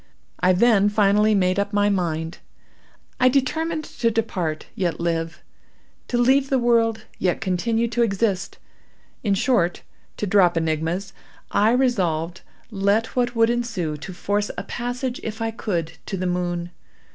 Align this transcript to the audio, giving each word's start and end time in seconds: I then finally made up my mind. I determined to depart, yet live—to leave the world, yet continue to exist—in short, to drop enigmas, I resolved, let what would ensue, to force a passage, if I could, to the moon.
I 0.39 0.51
then 0.53 0.89
finally 0.89 1.35
made 1.35 1.59
up 1.59 1.73
my 1.73 1.87
mind. 1.87 2.39
I 3.19 3.29
determined 3.29 3.83
to 3.83 4.09
depart, 4.09 4.65
yet 4.73 4.99
live—to 4.99 6.17
leave 6.17 6.49
the 6.49 6.57
world, 6.57 7.05
yet 7.19 7.39
continue 7.39 7.87
to 7.89 8.01
exist—in 8.01 9.35
short, 9.35 9.83
to 10.17 10.25
drop 10.25 10.57
enigmas, 10.57 11.13
I 11.51 11.69
resolved, 11.73 12.41
let 12.71 13.15
what 13.15 13.35
would 13.35 13.51
ensue, 13.51 13.95
to 13.97 14.11
force 14.11 14.49
a 14.57 14.63
passage, 14.63 15.19
if 15.21 15.39
I 15.39 15.51
could, 15.51 15.91
to 16.07 16.17
the 16.17 16.25
moon. 16.25 16.71